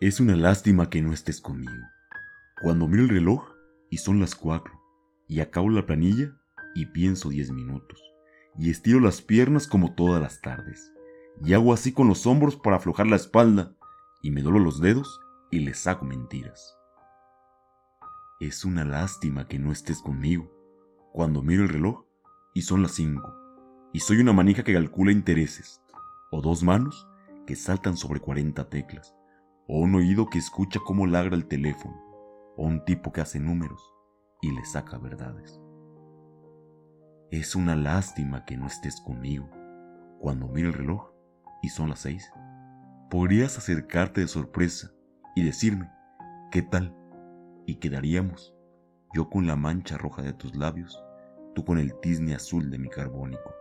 [0.00, 1.84] Es una lástima que no estés conmigo.
[2.62, 3.50] Cuando miro el reloj
[3.90, 4.72] y son las cuatro,
[5.28, 6.34] y acabo la planilla
[6.74, 8.02] y pienso diez minutos,
[8.58, 10.90] y estiro las piernas como todas las tardes,
[11.44, 13.74] y hago así con los hombros para aflojar la espalda,
[14.22, 15.20] y me dolo los dedos
[15.50, 16.78] y les saco mentiras.
[18.40, 20.50] Es una lástima que no estés conmigo.
[21.12, 22.06] Cuando miro el reloj
[22.54, 23.36] y son las cinco,
[23.92, 25.82] y soy una manija que calcula intereses,
[26.30, 27.06] o dos manos
[27.46, 29.14] que saltan sobre cuarenta teclas
[29.72, 31.94] o un oído que escucha cómo lagra el teléfono,
[32.56, 33.80] o un tipo que hace números
[34.42, 35.60] y le saca verdades.
[37.30, 39.48] Es una lástima que no estés conmigo.
[40.18, 41.12] Cuando miro el reloj
[41.62, 42.32] y son las seis,
[43.10, 44.90] podrías acercarte de sorpresa
[45.36, 45.88] y decirme,
[46.50, 46.92] ¿qué tal?
[47.64, 48.52] Y quedaríamos,
[49.14, 51.00] yo con la mancha roja de tus labios,
[51.54, 53.54] tú con el tizne azul de mi carbónico.